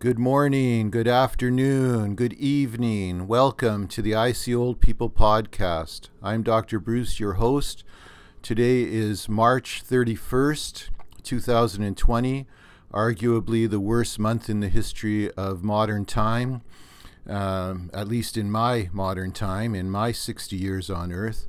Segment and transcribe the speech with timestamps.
[0.00, 3.26] Good morning, good afternoon, good evening.
[3.26, 6.10] Welcome to the I See Old People podcast.
[6.22, 6.78] I'm Dr.
[6.78, 7.82] Bruce, your host.
[8.40, 10.90] Today is March 31st,
[11.24, 12.46] 2020,
[12.92, 16.62] arguably the worst month in the history of modern time,
[17.28, 21.48] um, at least in my modern time, in my 60 years on Earth.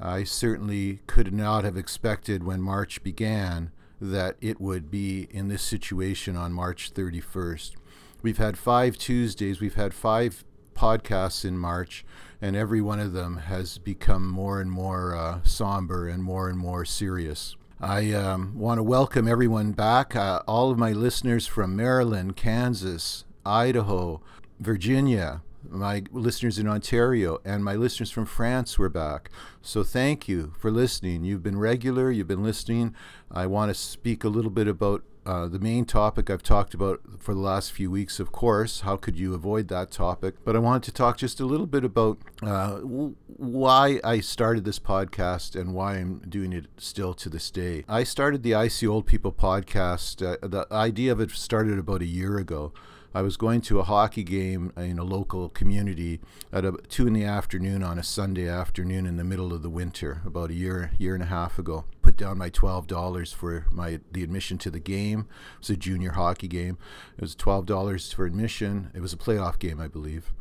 [0.00, 3.70] I certainly could not have expected when March began
[4.00, 7.72] that it would be in this situation on March 31st.
[8.22, 10.44] We've had five Tuesdays, we've had five
[10.74, 12.04] podcasts in March,
[12.40, 16.56] and every one of them has become more and more uh, somber and more and
[16.56, 17.56] more serious.
[17.80, 23.24] I um, want to welcome everyone back, uh, all of my listeners from Maryland, Kansas,
[23.44, 24.20] Idaho,
[24.60, 29.30] Virginia, my listeners in Ontario, and my listeners from France were back.
[29.62, 31.24] So thank you for listening.
[31.24, 32.94] You've been regular, you've been listening.
[33.32, 37.00] I want to speak a little bit about uh, the main topic I've talked about
[37.18, 38.80] for the last few weeks, of course.
[38.80, 40.36] How could you avoid that topic?
[40.44, 44.78] But I wanted to talk just a little bit about uh, why I started this
[44.78, 47.84] podcast and why I'm doing it still to this day.
[47.88, 50.26] I started the I See Old People podcast.
[50.26, 52.72] Uh, the idea of it started about a year ago.
[53.14, 57.12] I was going to a hockey game in a local community at a, two in
[57.12, 60.92] the afternoon on a Sunday afternoon in the middle of the winter, about a year
[60.96, 61.84] year and a half ago.
[62.00, 65.26] Put down my twelve dollars for my the admission to the game.
[65.56, 66.78] It was a junior hockey game.
[67.18, 68.90] It was twelve dollars for admission.
[68.94, 70.32] It was a playoff game, I believe.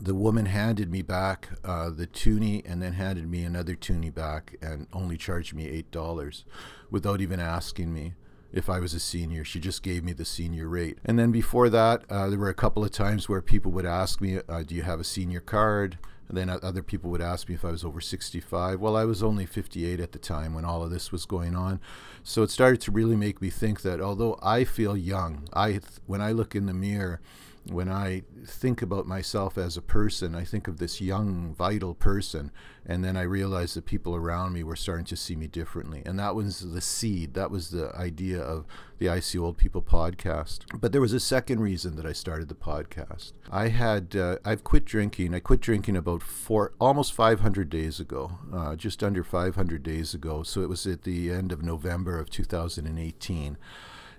[0.00, 4.56] The woman handed me back uh, the toonie and then handed me another toonie back
[4.60, 6.44] and only charged me eight dollars
[6.90, 8.14] without even asking me
[8.52, 9.44] if I was a senior.
[9.44, 10.98] She just gave me the senior rate.
[11.04, 14.20] And then before that, uh, there were a couple of times where people would ask
[14.20, 15.98] me, uh, Do you have a senior card?
[16.28, 18.80] And then other people would ask me if I was over 65.
[18.80, 21.80] Well, I was only 58 at the time when all of this was going on.
[22.24, 26.20] So it started to really make me think that although I feel young, I when
[26.20, 27.20] I look in the mirror,
[27.68, 32.52] when I think about myself as a person, I think of this young, vital person,
[32.84, 36.02] and then I realize the people around me were starting to see me differently.
[36.06, 38.66] And that was the seed, that was the idea of
[38.98, 40.60] the I See Old People podcast.
[40.80, 43.32] But there was a second reason that I started the podcast.
[43.50, 45.34] I had, uh, I've quit drinking.
[45.34, 50.44] I quit drinking about four, almost 500 days ago, uh, just under 500 days ago.
[50.44, 53.58] So it was at the end of November of 2018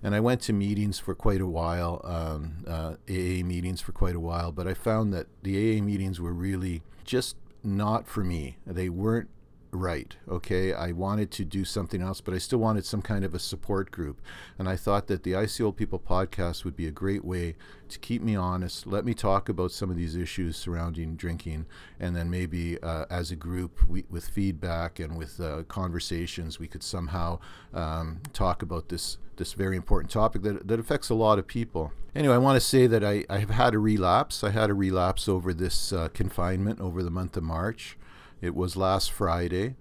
[0.03, 4.15] and I went to meetings for quite a while, um, uh, AA meetings for quite
[4.15, 8.57] a while, but I found that the AA meetings were really just not for me.
[8.65, 9.29] They weren't
[9.71, 10.15] right.
[10.27, 13.39] Okay, I wanted to do something else, but I still wanted some kind of a
[13.39, 14.21] support group.
[14.57, 17.55] And I thought that the I See Old People podcast would be a great way
[17.89, 21.65] to keep me honest, let me talk about some of these issues surrounding drinking,
[21.99, 26.67] and then maybe uh, as a group, we, with feedback and with uh, conversations, we
[26.67, 27.39] could somehow
[27.73, 31.93] um, talk about this this very important topic that, that affects a lot of people.
[32.15, 34.43] Anyway, I want to say that I, I have had a relapse.
[34.43, 37.97] I had a relapse over this uh, confinement over the month of March.
[38.41, 39.75] It was last Friday.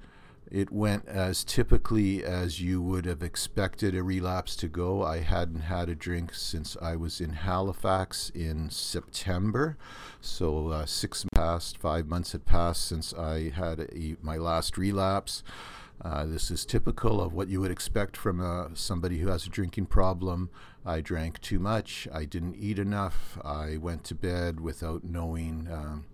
[0.50, 5.02] It went as typically as you would have expected a relapse to go.
[5.02, 9.76] I hadn't had a drink since I was in Halifax in September.
[10.20, 15.42] So, uh, six past, five months had passed since I had a, my last relapse.
[16.00, 19.50] Uh, this is typical of what you would expect from uh, somebody who has a
[19.50, 20.50] drinking problem.
[20.84, 22.06] I drank too much.
[22.12, 23.38] I didn't eat enough.
[23.42, 26.04] I went to bed without knowing um,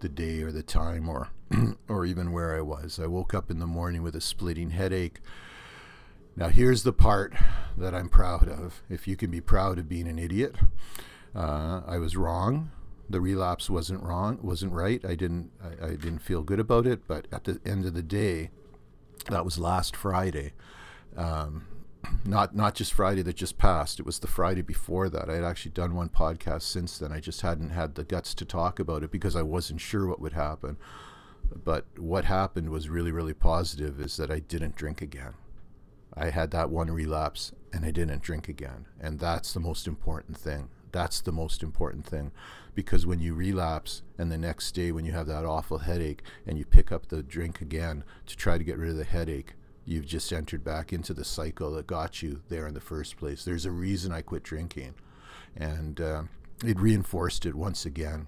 [0.00, 1.30] the day or the time or
[1.88, 2.98] or even where I was.
[3.02, 5.20] I woke up in the morning with a splitting headache.
[6.36, 7.34] Now here's the part
[7.76, 8.82] that I'm proud of.
[8.88, 10.56] If you can be proud of being an idiot,
[11.34, 12.70] uh, I was wrong.
[13.10, 15.02] The relapse wasn't wrong, wasn't right.
[15.04, 17.06] I didn't I, I didn't feel good about it.
[17.08, 18.50] But at the end of the day,
[19.30, 20.52] that was last Friday.
[21.16, 21.66] Um,
[22.24, 24.00] not not just Friday that just passed.
[24.00, 25.28] It was the Friday before that.
[25.28, 27.12] I had actually done one podcast since then.
[27.12, 30.20] I just hadn't had the guts to talk about it because I wasn't sure what
[30.20, 30.76] would happen.
[31.64, 34.00] But what happened was really really positive.
[34.00, 35.34] Is that I didn't drink again.
[36.14, 40.36] I had that one relapse and I didn't drink again, and that's the most important
[40.36, 40.68] thing.
[40.90, 42.32] That's the most important thing
[42.78, 46.56] because when you relapse and the next day when you have that awful headache and
[46.56, 49.54] you pick up the drink again to try to get rid of the headache,
[49.88, 53.44] you've just entered back into the cycle that got you there in the first place.
[53.44, 54.94] There's a reason I quit drinking,
[55.56, 56.22] and uh,
[56.64, 58.26] it reinforced it once again.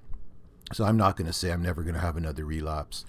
[0.73, 3.05] So I'm not going to say I'm never going to have another relapse,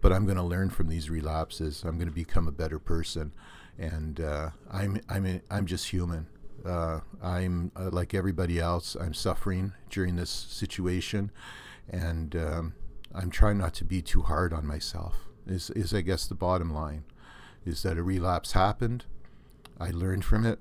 [0.00, 1.84] but I'm going to learn from these relapses.
[1.84, 3.32] I'm going to become a better person,
[3.78, 6.26] and uh, I'm I'm I'm just human.
[6.66, 8.96] Uh, I'm uh, like everybody else.
[8.96, 11.30] I'm suffering during this situation,
[11.88, 12.74] and um,
[13.14, 15.28] I'm trying not to be too hard on myself.
[15.46, 17.04] Is is I guess the bottom line
[17.64, 19.04] is that a relapse happened.
[19.78, 20.58] I learned from it.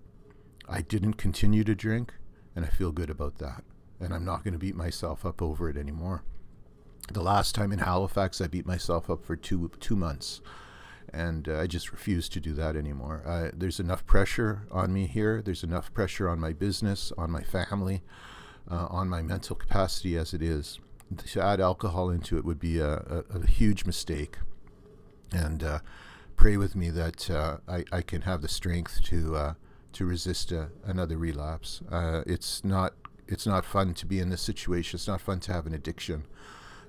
[0.70, 2.14] I didn't continue to drink.
[2.56, 3.64] and I feel good about that.
[4.00, 6.24] And I'm not going to beat myself up over it anymore.
[7.12, 10.42] The last time in Halifax, I beat myself up for two two months,
[11.12, 13.24] and uh, I just refuse to do that anymore.
[13.26, 15.42] Uh, there's enough pressure on me here.
[15.42, 18.02] There's enough pressure on my business, on my family,
[18.70, 20.80] uh, on my mental capacity as it is.
[21.18, 24.38] To add alcohol into it would be a, a, a huge mistake.
[25.34, 25.80] And uh,
[26.42, 29.54] pray with me that uh, I, I can have the strength to uh,
[29.94, 31.84] to resist a, another relapse.
[32.26, 32.96] it's not
[33.28, 34.98] it's not fun to be in this situation.
[34.98, 36.26] It's not fun to have an addiction.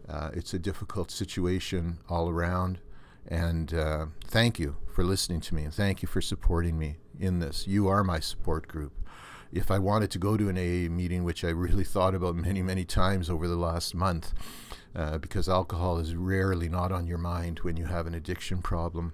[0.09, 2.79] Uh, it's a difficult situation all around.
[3.29, 7.41] And uh, thank you for listening to me and thank you for supporting me in
[7.41, 7.67] this.
[7.69, 8.95] You are my support group.
[9.53, 12.63] If I wanted to go to an AA meeting, which I really thought about many,
[12.63, 14.33] many times over the last month,
[14.97, 19.13] uh, because alcohol is rarely not on your mind when you have an addiction problem,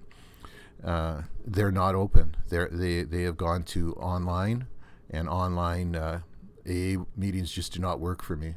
[0.83, 2.35] uh, they're not open.
[2.49, 4.67] They're, they, they have gone to online,
[5.09, 6.21] and online AA
[6.69, 8.55] uh, meetings just do not work for me.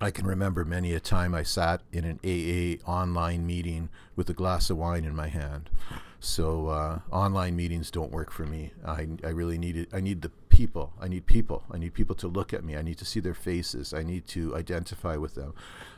[0.00, 4.34] I can remember many a time I sat in an AA online meeting with a
[4.34, 5.70] glass of wine in my hand.
[6.18, 8.72] So uh, online meetings don't work for me.
[8.84, 9.88] I, I really need it.
[9.92, 10.92] I need the people.
[11.00, 11.64] I need people.
[11.70, 12.76] I need people to look at me.
[12.76, 13.92] I need to see their faces.
[13.92, 15.54] I need to identify with them.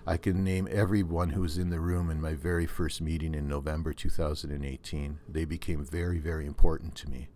[0.07, 3.49] I can name everyone who was in the room in my very first meeting in
[3.49, 5.19] November 2018.
[5.29, 7.29] They became very, very important to me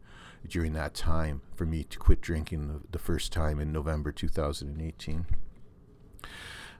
[0.48, 5.26] during that time for me to quit drinking the, the first time in November 2018.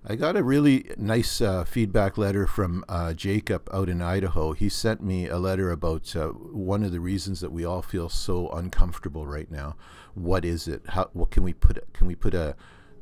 [0.06, 4.52] I got a really nice uh, feedback letter from uh, Jacob out in Idaho.
[4.52, 8.08] He sent me a letter about uh, one of the reasons that we all feel
[8.08, 9.76] so uncomfortable right now.
[10.14, 10.82] What is it?
[10.88, 11.10] How?
[11.12, 11.92] What can we put?
[11.92, 12.56] Can we put a,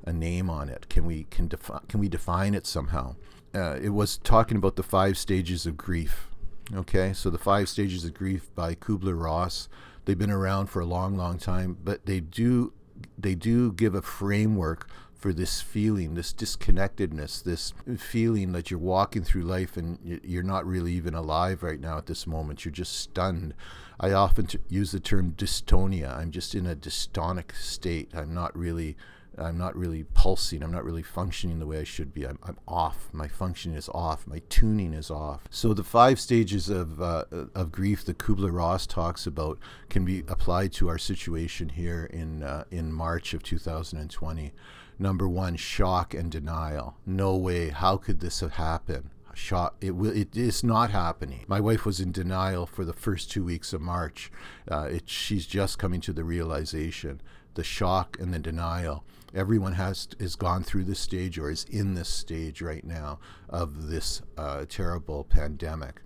[0.04, 0.88] a name on it?
[0.88, 3.14] Can we can defi- Can we define it somehow?
[3.54, 6.28] Uh, it was talking about the five stages of grief.
[6.74, 9.68] Okay, so the five stages of grief by Kubler Ross.
[10.04, 12.72] They've been around for a long, long time, but they do
[13.16, 19.24] they do give a framework for this feeling, this disconnectedness, this feeling that you're walking
[19.24, 22.64] through life and you're not really even alive right now at this moment.
[22.64, 23.52] You're just stunned.
[23.98, 26.16] I often t- use the term dystonia.
[26.16, 28.10] I'm just in a dystonic state.
[28.14, 28.96] I'm not really.
[29.36, 30.64] I'm not really pulsing.
[30.64, 32.26] I'm not really functioning the way I should be.
[32.26, 33.08] I'm, I'm off.
[33.12, 34.26] My function is off.
[34.26, 35.42] My tuning is off.
[35.48, 37.24] So the five stages of uh,
[37.54, 39.58] of grief that Kubler Ross talks about
[39.90, 44.52] can be applied to our situation here in uh, in March of 2020
[44.98, 46.96] number one, shock and denial.
[47.06, 47.70] No way.
[47.70, 49.10] How could this have happened?
[49.34, 49.76] Shock.
[49.80, 50.10] It will.
[50.10, 51.44] It is not happening.
[51.46, 54.32] My wife was in denial for the first two weeks of March.
[54.68, 57.20] Uh, it, she's just coming to the realization,
[57.54, 59.04] the shock and the denial.
[59.34, 63.88] Everyone has is gone through this stage or is in this stage right now of
[63.88, 66.00] this uh, terrible pandemic.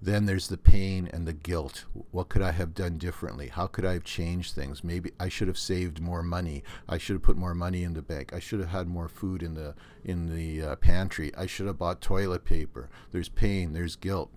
[0.00, 1.84] Then there's the pain and the guilt.
[2.12, 3.48] What could I have done differently?
[3.48, 4.84] How could I have changed things?
[4.84, 6.62] Maybe I should have saved more money.
[6.88, 8.32] I should have put more money in the bank.
[8.32, 9.74] I should have had more food in the
[10.04, 11.32] in the uh, pantry.
[11.36, 12.88] I should have bought toilet paper.
[13.10, 14.30] There's pain, there's guilt.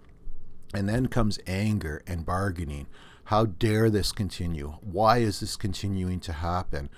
[0.73, 2.87] And then comes anger and bargaining.
[3.25, 4.77] How dare this continue?
[4.81, 6.89] Why is this continuing to happen?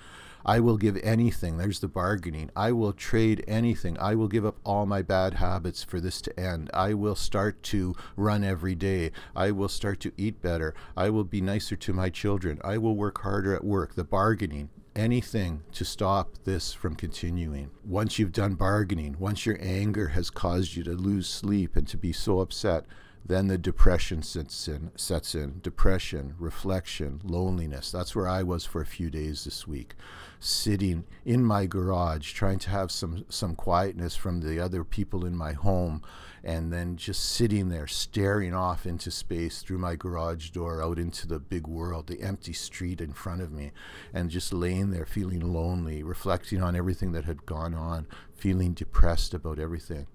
[0.44, 1.56] I will give anything.
[1.56, 2.50] There's the bargaining.
[2.54, 3.98] I will trade anything.
[3.98, 6.70] I will give up all my bad habits for this to end.
[6.74, 9.10] I will start to run every day.
[9.34, 10.74] I will start to eat better.
[10.96, 12.60] I will be nicer to my children.
[12.62, 13.94] I will work harder at work.
[13.94, 17.70] The bargaining anything to stop this from continuing.
[17.84, 21.96] Once you've done bargaining, once your anger has caused you to lose sleep and to
[21.96, 22.84] be so upset,
[23.26, 25.60] then the depression sets in, sets in.
[25.62, 27.90] Depression, reflection, loneliness.
[27.90, 29.94] That's where I was for a few days this week,
[30.38, 35.34] sitting in my garage, trying to have some some quietness from the other people in
[35.34, 36.02] my home,
[36.42, 41.26] and then just sitting there, staring off into space through my garage door, out into
[41.26, 43.72] the big world, the empty street in front of me,
[44.12, 49.32] and just laying there, feeling lonely, reflecting on everything that had gone on, feeling depressed
[49.32, 50.06] about everything.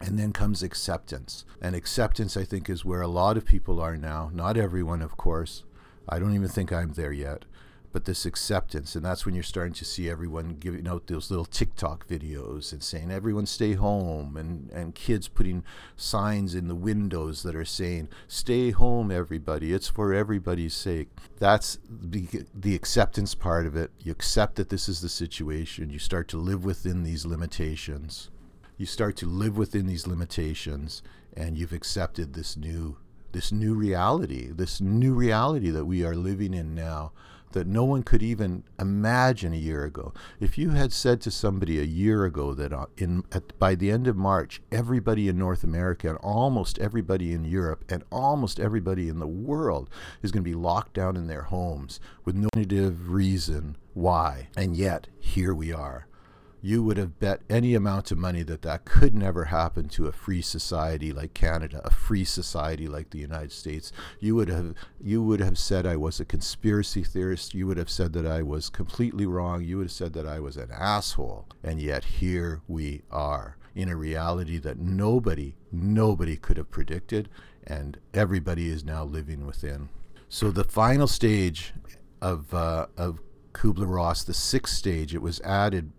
[0.00, 1.44] And then comes acceptance.
[1.60, 4.30] And acceptance, I think, is where a lot of people are now.
[4.32, 5.64] Not everyone, of course.
[6.08, 7.44] I don't even think I'm there yet.
[7.92, 11.44] But this acceptance, and that's when you're starting to see everyone giving out those little
[11.44, 15.64] TikTok videos and saying, everyone stay home, and, and kids putting
[15.96, 19.72] signs in the windows that are saying, stay home, everybody.
[19.72, 21.08] It's for everybody's sake.
[21.40, 23.90] That's the, the acceptance part of it.
[23.98, 28.30] You accept that this is the situation, you start to live within these limitations
[28.80, 31.02] you start to live within these limitations
[31.36, 32.96] and you've accepted this new
[33.32, 37.12] this new reality this new reality that we are living in now
[37.52, 40.14] that no one could even imagine a year ago.
[40.38, 43.90] If you had said to somebody a year ago that uh, in at, by the
[43.90, 49.08] end of March, everybody in North America and almost everybody in Europe and almost everybody
[49.08, 49.90] in the world
[50.22, 55.08] is going to be locked down in their homes with no reason why, and yet
[55.18, 56.06] here we are
[56.62, 60.12] you would have bet any amount of money that that could never happen to a
[60.12, 63.92] free society like Canada, a free society like the United States.
[64.18, 67.54] You would have you would have said I was a conspiracy theorist.
[67.54, 69.64] You would have said that I was completely wrong.
[69.64, 71.46] You would have said that I was an asshole.
[71.62, 77.28] And yet here we are in a reality that nobody nobody could have predicted
[77.64, 79.88] and everybody is now living within.
[80.28, 81.72] So the final stage
[82.20, 83.20] of uh, of
[83.52, 85.92] Kubler Ross, the sixth stage, it was added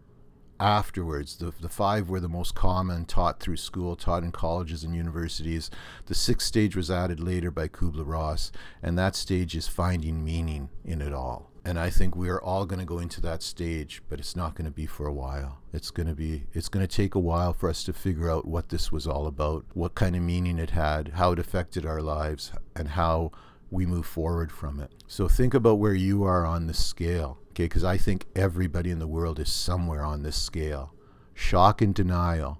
[0.61, 1.37] afterwards.
[1.37, 5.69] The, the five were the most common, taught through school, taught in colleges and universities.
[6.05, 8.51] The sixth stage was added later by Kubler Ross,
[8.81, 11.51] and that stage is finding meaning in it all.
[11.63, 14.55] And I think we are all going to go into that stage, but it's not
[14.55, 15.59] going to be for a while.
[15.73, 18.47] It's going to be it's going to take a while for us to figure out
[18.47, 22.01] what this was all about, what kind of meaning it had, how it affected our
[22.01, 23.31] lives, and how
[23.71, 24.91] we move forward from it.
[25.07, 27.65] So think about where you are on the scale okay?
[27.65, 30.93] Because I think everybody in the world is somewhere on this scale
[31.33, 32.59] shock and denial,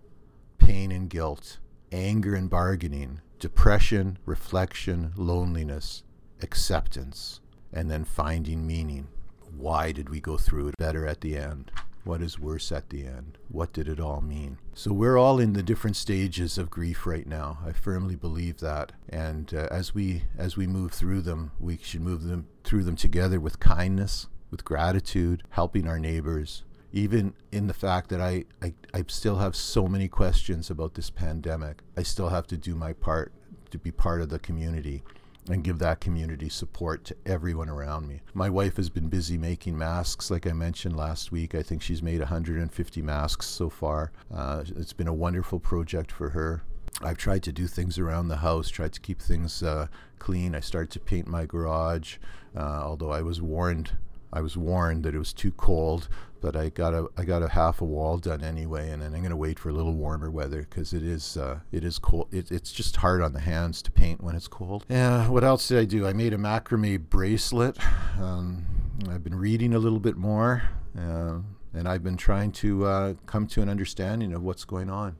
[0.57, 1.59] pain and guilt,
[1.91, 6.03] anger and bargaining, depression, reflection, loneliness,
[6.41, 7.41] acceptance,
[7.71, 9.07] and then finding meaning.
[9.55, 11.71] Why did we go through it better at the end?
[12.03, 13.37] What is worse at the end?
[13.49, 14.57] What did it all mean?
[14.73, 17.59] So we're all in the different stages of grief right now.
[17.65, 22.01] I firmly believe that, and uh, as we as we move through them, we should
[22.01, 27.73] move them through them together with kindness, with gratitude, helping our neighbors, even in the
[27.73, 31.81] fact that I, I, I still have so many questions about this pandemic.
[31.95, 33.31] I still have to do my part
[33.69, 35.03] to be part of the community
[35.49, 38.21] and give that community support to everyone around me.
[38.33, 41.55] My wife has been busy making masks, like I mentioned last week.
[41.55, 44.11] I think she's made 150 masks so far.
[44.33, 46.63] Uh, it's been a wonderful project for her.
[47.01, 49.87] I've tried to do things around the house, tried to keep things uh,
[50.19, 50.53] clean.
[50.53, 52.17] I started to paint my garage,
[52.55, 53.97] uh, although I was warned
[54.33, 56.07] I was warned that it was too cold,
[56.41, 59.21] but I got a I got a half a wall done anyway, and then I'm
[59.21, 62.27] gonna wait for a little warmer weather because it is uh, it is cold.
[62.33, 64.85] It, it's just hard on the hands to paint when it's cold.
[64.89, 65.29] Yeah.
[65.29, 66.05] What else did I do?
[66.05, 67.77] I made a macrame bracelet.
[68.19, 68.65] Um,
[69.09, 70.63] I've been reading a little bit more,
[70.97, 71.39] uh,
[71.73, 75.17] and I've been trying to uh, come to an understanding of what's going on.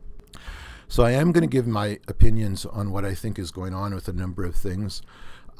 [0.88, 3.96] So I am going to give my opinions on what I think is going on
[3.96, 5.02] with a number of things.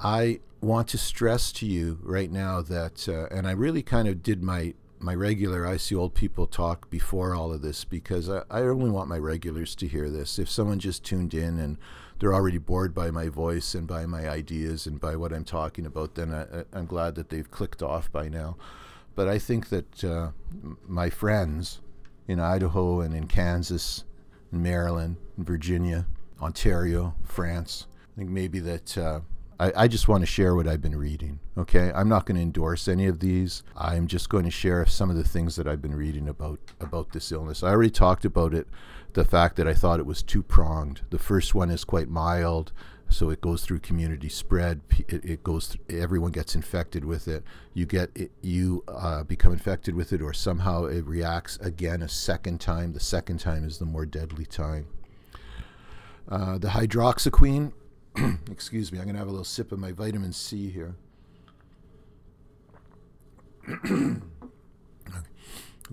[0.04, 4.22] I want to stress to you right now that, uh, and I really kind of
[4.24, 8.44] did my my regular I see old people talk before all of this because I,
[8.50, 10.40] I only want my regulars to hear this.
[10.40, 11.78] If someone just tuned in and
[12.20, 15.86] they're already bored by my voice and by my ideas and by what I'm talking
[15.86, 18.58] about, then I, am glad that they've clicked off by now.
[19.16, 20.32] But I think that uh,
[20.88, 21.82] my friends
[22.28, 24.04] in Idaho and in Kansas,
[24.52, 26.06] Maryland, Virginia,
[26.40, 29.22] Ontario, France, I think maybe that uh,
[29.62, 31.40] I, I just want to share what I've been reading.
[31.56, 33.62] Okay, I'm not going to endorse any of these.
[33.78, 37.12] I'm just going to share some of the things that I've been reading about about
[37.12, 37.62] this illness.
[37.62, 38.68] I already talked about it,
[39.14, 41.02] the fact that I thought it was two pronged.
[41.12, 42.72] The first one is quite mild,
[43.08, 44.82] so it goes through community spread.
[45.08, 47.44] It, it goes, through, everyone gets infected with it.
[47.76, 52.10] You get it, you uh, become infected with it, or somehow it reacts again a
[52.10, 52.94] second time.
[52.94, 54.88] The second time is the more deadly time.
[56.28, 57.74] Uh, the hydroxyquine
[58.52, 60.96] excuse me, I'm going to have a little sip of my vitamin C here.
[63.84, 64.22] the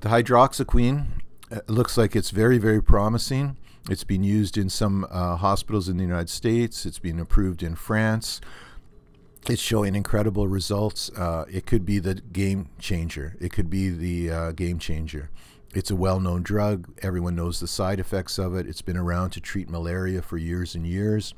[0.02, 1.06] hydroxyquine
[1.50, 3.56] uh, looks like it's very, very promising.
[3.88, 6.84] It's been used in some uh, hospitals in the United States.
[6.84, 8.40] It's been approved in France.
[9.48, 11.10] It's showing incredible results.
[11.10, 13.36] Uh, it could be the game changer.
[13.40, 15.30] It could be the uh, game changer.
[15.74, 16.88] It's a well known drug.
[17.02, 18.66] Everyone knows the side effects of it.
[18.66, 21.34] It's been around to treat malaria for years and years.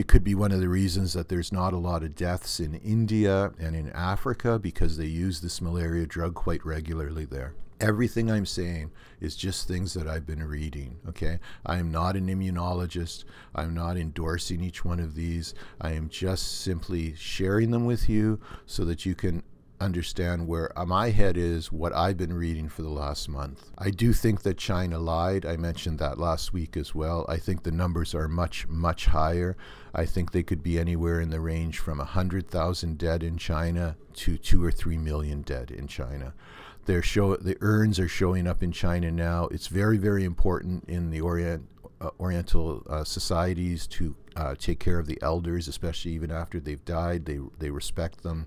[0.00, 2.76] It could be one of the reasons that there's not a lot of deaths in
[2.76, 7.52] India and in Africa because they use this malaria drug quite regularly there.
[7.80, 11.38] Everything I'm saying is just things that I've been reading, okay?
[11.66, 13.24] I am not an immunologist.
[13.54, 15.52] I'm not endorsing each one of these.
[15.82, 19.42] I am just simply sharing them with you so that you can
[19.80, 23.70] understand where uh, my head is, what I've been reading for the last month.
[23.78, 25.46] I do think that China lied.
[25.46, 27.24] I mentioned that last week as well.
[27.28, 29.56] I think the numbers are much, much higher.
[29.94, 34.38] I think they could be anywhere in the range from 100,000 dead in China to
[34.38, 36.34] 2 or 3 million dead in China.
[36.86, 39.46] They're show, the urns are showing up in China now.
[39.48, 41.68] It's very, very important in the Orient,
[42.00, 46.84] uh, Oriental uh, societies to uh, take care of the elders, especially even after they've
[46.84, 47.26] died.
[47.26, 48.46] They, they respect them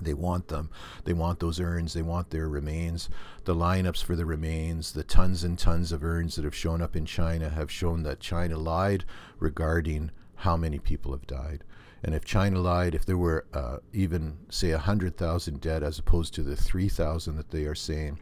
[0.00, 0.70] They want them.
[1.04, 1.94] They want those urns.
[1.94, 3.08] They want their remains.
[3.44, 6.96] The lineups for the remains, the tons and tons of urns that have shown up
[6.96, 9.04] in China have shown that China lied
[9.38, 11.64] regarding how many people have died.
[12.02, 16.42] And if China lied, if there were uh, even, say, 100,000 dead as opposed to
[16.42, 18.20] the 3,000 that they are saying,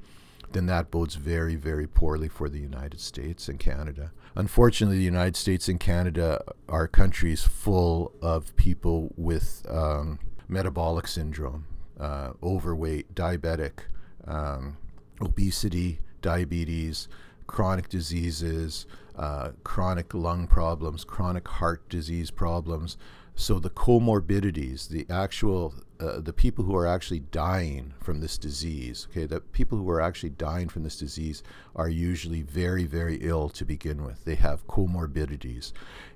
[0.53, 4.13] then that bodes very, very poorly for the United States and Canada.
[4.37, 10.19] Unfortunately, the United States and Canada are countries full of people with um,
[10.49, 11.67] metabolic syndrome,
[11.99, 13.81] uh, overweight, diabetic,
[14.27, 14.77] um,
[15.21, 17.09] obesity, diabetes,
[17.47, 18.87] chronic diseases,
[19.17, 22.97] uh, chronic lung problems, chronic heart disease problems.
[23.37, 29.09] So the comorbidities, the actual, uh, the people who are actually dying from this disease,
[29.11, 31.43] okay, the people who are actually dying from this disease
[31.75, 34.25] are usually very, very ill to begin with.
[34.25, 35.73] They have comorbidities.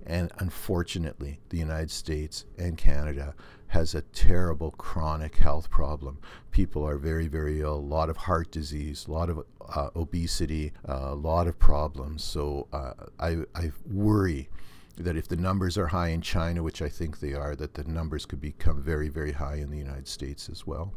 [0.06, 3.34] And unfortunately, the United States and Canada
[3.68, 6.18] has a terrible chronic health problem.
[6.50, 9.44] People are very, very ill, a lot of heart disease, a lot of
[9.74, 12.24] uh, obesity, uh, a lot of problems.
[12.24, 14.48] So uh, I, I worry
[14.96, 17.84] that if the numbers are high in China, which I think they are, that the
[17.84, 20.94] numbers could become very, very high in the United States as well.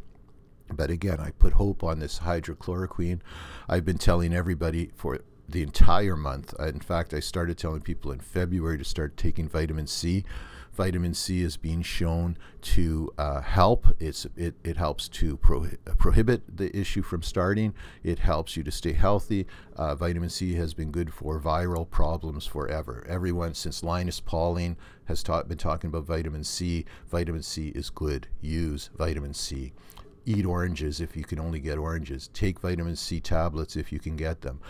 [0.73, 3.19] But again, I put hope on this hydrochloroquine.
[3.67, 5.19] I've been telling everybody for
[5.51, 6.53] the entire month.
[6.59, 10.23] In fact, I started telling people in February to start taking vitamin C
[10.73, 13.87] vitamin C is being shown to uh, help.
[13.99, 15.67] It's, it, it helps to pro-
[15.97, 17.73] prohibit the issue from starting.
[18.03, 19.47] It helps you to stay healthy.
[19.75, 23.05] Uh, vitamin C has been good for viral problems forever.
[23.07, 26.85] Everyone since Linus Pauling has ta- been talking about vitamin C.
[27.09, 28.27] Vitamin C is good.
[28.41, 29.73] Use vitamin C
[30.23, 32.29] eat oranges if you can only get oranges.
[32.31, 34.61] Take vitamin C tablets if you can get them.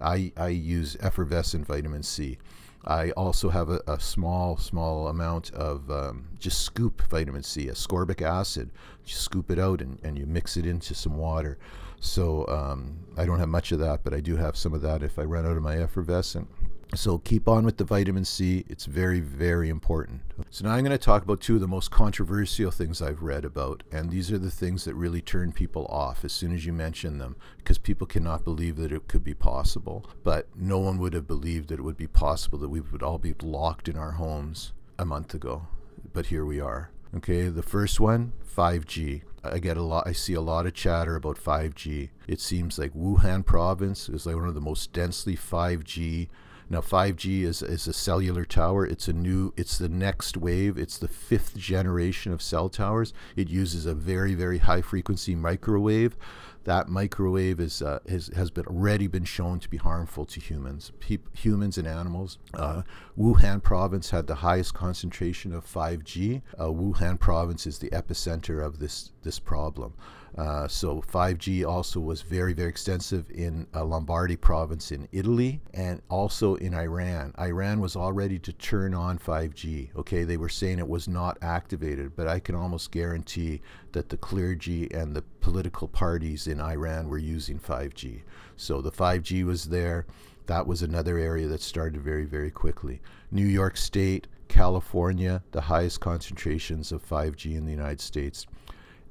[0.00, 2.38] I, I use effervescent vitamin C.
[2.84, 8.22] I also have a, a small, small amount of um, just scoop vitamin C, ascorbic
[8.22, 8.70] acid.
[9.04, 11.58] You scoop it out and, and you mix it into some water.
[12.00, 15.02] So um, I don't have much of that, but I do have some of that
[15.02, 16.48] if I run out of my effervescent.
[16.94, 18.64] So keep on with the vitamin C.
[18.68, 20.22] It's very, very important.
[20.50, 23.44] So now I'm going to talk about two of the most controversial things I've read
[23.44, 23.84] about.
[23.92, 27.18] And these are the things that really turn people off as soon as you mention
[27.18, 30.04] them because people cannot believe that it could be possible.
[30.24, 33.18] But no one would have believed that it would be possible that we would all
[33.18, 35.68] be locked in our homes a month ago.
[36.12, 36.90] But here we are.
[37.14, 39.22] Okay, the first one, 5G.
[39.42, 42.10] I get a lot I see a lot of chatter about 5G.
[42.28, 46.28] It seems like Wuhan province is like one of the most densely 5G
[46.70, 48.86] now 5G is, is a cellular tower.
[48.86, 50.78] It's a new, it's the next wave.
[50.78, 53.12] It's the fifth generation of cell towers.
[53.34, 56.16] It uses a very, very high frequency microwave.
[56.64, 60.92] That microwave is uh, has, has been already been shown to be harmful to humans,
[61.00, 62.38] Pe- humans and animals.
[62.52, 62.82] Uh,
[63.18, 66.42] Wuhan province had the highest concentration of 5G.
[66.58, 69.94] Uh, Wuhan province is the epicenter of this this problem.
[70.36, 76.00] Uh, so 5G also was very, very extensive in uh, Lombardy province in Italy and
[76.08, 77.34] also in Iran.
[77.38, 79.90] Iran was all ready to turn on 5G.
[79.96, 83.60] Okay, they were saying it was not activated, but I can almost guarantee
[83.92, 88.22] that the clergy and the political parties in Iran were using 5G.
[88.56, 90.06] So the 5G was there.
[90.46, 93.00] That was another area that started very, very quickly.
[93.30, 98.46] New York State, California, the highest concentrations of 5G in the United States.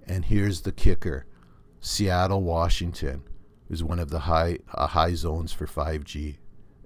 [0.09, 1.25] And here's the kicker
[1.79, 3.23] Seattle, Washington
[3.69, 6.37] is one of the high, uh, high zones for 5G.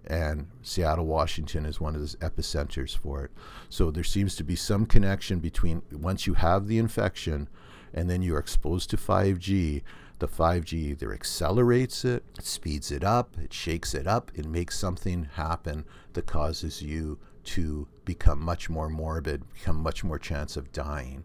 [0.05, 3.31] And Seattle, Washington is one of the epicenters for it.
[3.69, 7.47] So there seems to be some connection between once you have the infection
[7.93, 9.81] and then you're exposed to 5G,
[10.19, 14.77] the 5G either accelerates it, it speeds it up, it shakes it up, it makes
[14.77, 20.73] something happen that causes you to become much more morbid, become much more chance of
[20.73, 21.23] dying.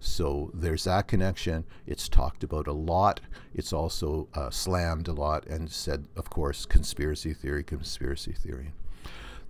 [0.00, 1.64] So there's that connection.
[1.86, 3.20] It's talked about a lot.
[3.54, 8.72] It's also uh, slammed a lot and said, of course, conspiracy theory, conspiracy theory.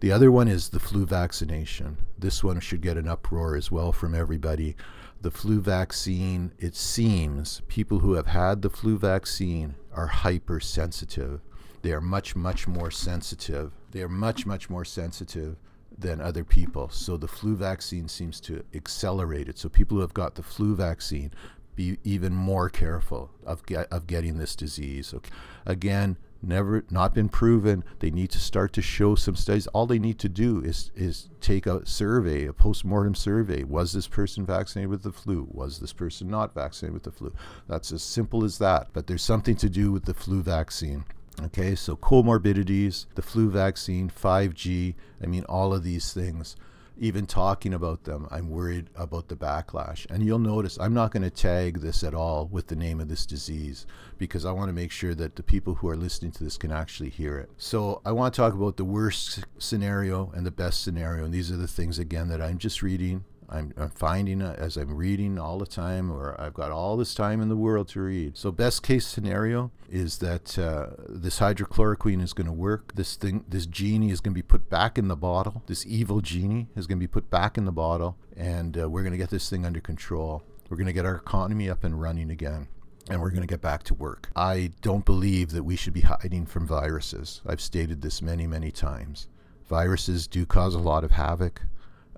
[0.00, 1.96] The other one is the flu vaccination.
[2.18, 4.76] This one should get an uproar as well from everybody.
[5.22, 11.40] The flu vaccine, it seems people who have had the flu vaccine are hypersensitive.
[11.80, 13.72] They are much, much more sensitive.
[13.92, 15.56] They are much, much more sensitive
[15.98, 16.88] than other people.
[16.90, 19.58] So the flu vaccine seems to accelerate it.
[19.58, 21.32] So people who have got the flu vaccine
[21.74, 25.12] be even more careful of get, of getting this disease.
[25.14, 25.30] Okay.
[25.66, 27.84] Again, never not been proven.
[27.98, 29.66] They need to start to show some studies.
[29.68, 33.62] All they need to do is is take a survey, a post-mortem survey.
[33.64, 35.48] Was this person vaccinated with the flu?
[35.50, 37.32] Was this person not vaccinated with the flu?
[37.68, 38.88] That's as simple as that.
[38.92, 41.04] But there's something to do with the flu vaccine.
[41.42, 46.56] Okay, so comorbidities, the flu vaccine, 5G, I mean, all of these things.
[46.98, 50.06] even talking about them, I'm worried about the backlash.
[50.10, 53.08] And you'll notice I'm not going to tag this at all with the name of
[53.08, 53.86] this disease
[54.18, 56.72] because I want to make sure that the people who are listening to this can
[56.72, 57.50] actually hear it.
[57.58, 61.24] So I want to talk about the worst scenario and the best scenario.
[61.24, 64.76] And these are the things, again, that I'm just reading I'm, I'm finding it as
[64.76, 68.00] I'm reading all the time, or I've got all this time in the world to
[68.00, 68.36] read.
[68.36, 72.94] So, best case scenario is that uh, this hydrochloroquine is going to work.
[72.94, 75.62] This thing, this genie is going to be put back in the bottle.
[75.66, 79.02] This evil genie is going to be put back in the bottle, and uh, we're
[79.02, 80.42] going to get this thing under control.
[80.68, 82.68] We're going to get our economy up and running again
[83.08, 84.30] and we're going to get back to work.
[84.34, 87.40] I don't believe that we should be hiding from viruses.
[87.46, 89.28] I've stated this many, many times.
[89.68, 91.62] Viruses do cause a lot of havoc.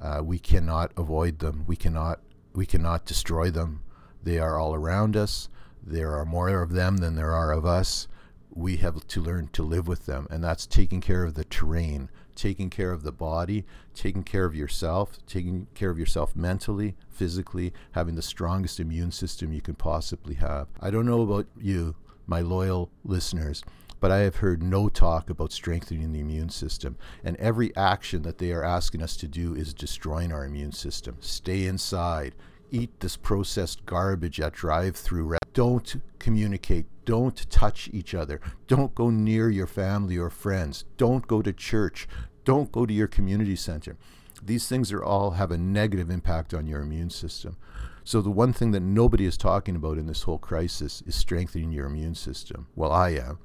[0.01, 1.65] Uh, we cannot avoid them.
[1.67, 2.21] We cannot
[2.55, 3.83] we cannot destroy them.
[4.23, 5.49] They are all around us.
[5.83, 8.09] There are more of them than there are of us.
[8.51, 12.11] We have to learn to live with them, and that's taking care of the terrain,
[12.35, 17.73] taking care of the body, taking care of yourself, taking care of yourself mentally, physically,
[17.93, 20.67] having the strongest immune system you can possibly have.
[20.81, 21.95] I don't know about you,
[22.27, 23.63] my loyal listeners,
[24.01, 26.97] but I have heard no talk about strengthening the immune system.
[27.25, 31.17] And every action that they are asking us to do is destroying our immune system.
[31.21, 32.35] Stay inside.
[32.71, 35.37] Eat this processed garbage at drive through.
[35.55, 36.87] Don't communicate.
[37.05, 38.41] Don't touch each other.
[38.67, 40.85] Don't go near your family or friends.
[40.97, 42.07] Don't go to church.
[42.45, 43.97] Don't go to your community center.
[44.43, 47.57] These things are all have a negative impact on your immune system.
[48.05, 51.73] So the one thing that nobody is talking about in this whole crisis is strengthening
[51.73, 52.69] your immune system.
[52.77, 53.39] Well, I am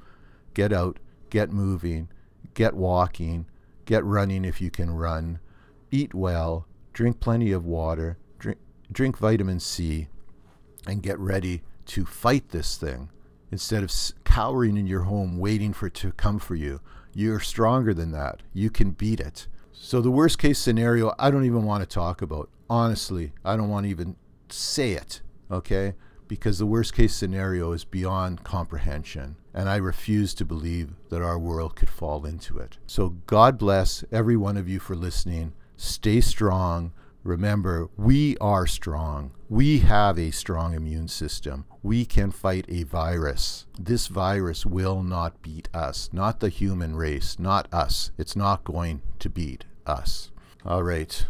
[0.53, 2.09] get out, get moving,
[2.53, 3.45] get walking,
[3.85, 5.39] get running if you can run,
[5.91, 8.57] eat well, drink plenty of water, drink,
[8.91, 10.07] drink vitamin C,
[10.87, 13.09] and get ready to fight this thing
[13.51, 13.91] instead of
[14.23, 16.81] cowering in your home waiting for it to come for you.
[17.13, 18.41] You're stronger than that.
[18.53, 19.47] You can beat it.
[19.71, 22.49] So, the worst case scenario, I don't even want to talk about.
[22.69, 24.15] Honestly, I don't want to even
[24.49, 25.21] say it.
[25.51, 25.93] Okay?
[26.27, 31.37] because the worst case scenario is beyond comprehension, and I refuse to believe that our
[31.37, 32.77] world could fall into it.
[32.87, 35.53] So, God bless every one of you for listening.
[35.77, 36.91] Stay strong.
[37.23, 39.31] Remember, we are strong.
[39.47, 41.65] We have a strong immune system.
[41.81, 43.65] We can fight a virus.
[43.79, 48.11] This virus will not beat us, not the human race, not us.
[48.17, 50.31] It's not going to beat us.
[50.65, 51.25] All right.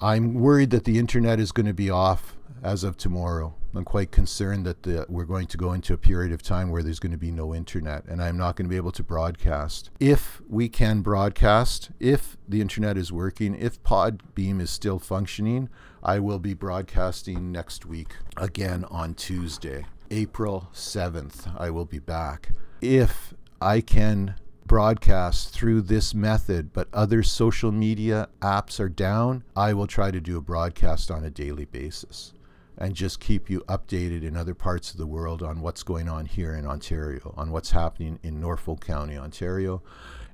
[0.00, 3.54] I'm worried that the internet is going to be off as of tomorrow.
[3.74, 6.82] I'm quite concerned that the, we're going to go into a period of time where
[6.82, 9.90] there's going to be no internet and I'm not going to be able to broadcast.
[10.00, 15.68] If we can broadcast, if the internet is working, if Podbean is still functioning,
[16.02, 21.54] I will be broadcasting next week again on Tuesday, April 7th.
[21.56, 22.50] I will be back.
[22.80, 24.34] If I can
[24.66, 30.20] broadcast through this method, but other social media apps are down, I will try to
[30.20, 32.32] do a broadcast on a daily basis
[32.80, 36.24] and just keep you updated in other parts of the world on what's going on
[36.24, 39.82] here in Ontario, on what's happening in Norfolk County, Ontario,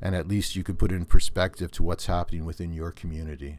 [0.01, 3.59] and at least you could put in perspective to what's happening within your community.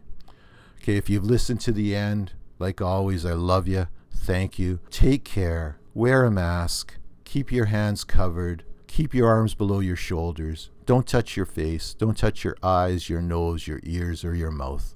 [0.82, 3.88] Okay, if you've listened to the end, like always, I love you.
[4.10, 4.80] Thank you.
[4.90, 5.78] Take care.
[5.94, 6.96] Wear a mask.
[7.26, 8.64] Keep your hands covered.
[8.88, 10.70] Keep your arms below your shoulders.
[10.86, 11.94] Don't touch your face.
[11.94, 14.96] Don't touch your eyes, your nose, your ears, or your mouth.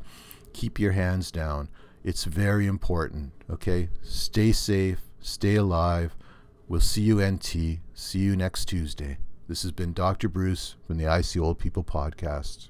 [0.53, 1.67] Keep your hands down.
[2.03, 3.31] It's very important.
[3.49, 3.89] Okay?
[4.01, 6.15] Stay safe, stay alive.
[6.67, 7.79] We'll see you NT.
[7.93, 9.17] See you next Tuesday.
[9.47, 10.29] This has been Dr.
[10.29, 12.69] Bruce from the I See Old People podcast.